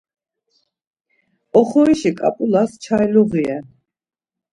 Oxorişi 1.59 2.11
ǩap̆ulas 2.19 2.71
çayluği 2.83 3.31
ren. 3.47 3.65